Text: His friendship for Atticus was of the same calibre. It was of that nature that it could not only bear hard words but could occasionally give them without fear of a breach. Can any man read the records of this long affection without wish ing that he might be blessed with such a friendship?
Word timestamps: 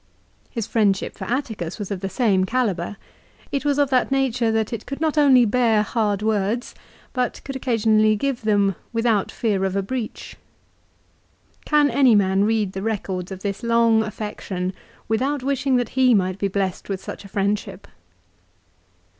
His 0.49 0.65
friendship 0.65 1.13
for 1.15 1.25
Atticus 1.25 1.77
was 1.77 1.91
of 1.91 1.99
the 1.99 2.09
same 2.09 2.43
calibre. 2.43 2.97
It 3.51 3.63
was 3.63 3.77
of 3.77 3.91
that 3.91 4.09
nature 4.09 4.51
that 4.51 4.73
it 4.73 4.87
could 4.87 4.99
not 4.99 5.15
only 5.15 5.45
bear 5.45 5.83
hard 5.83 6.23
words 6.23 6.73
but 7.13 7.39
could 7.43 7.55
occasionally 7.55 8.15
give 8.15 8.41
them 8.41 8.73
without 8.93 9.31
fear 9.31 9.63
of 9.63 9.75
a 9.75 9.83
breach. 9.83 10.37
Can 11.65 11.91
any 11.91 12.15
man 12.15 12.45
read 12.45 12.73
the 12.73 12.81
records 12.81 13.31
of 13.31 13.43
this 13.43 13.61
long 13.61 14.01
affection 14.01 14.73
without 15.07 15.43
wish 15.43 15.67
ing 15.67 15.75
that 15.75 15.89
he 15.89 16.15
might 16.15 16.39
be 16.39 16.47
blessed 16.47 16.89
with 16.89 16.99
such 16.99 17.23
a 17.23 17.27
friendship? 17.29 17.87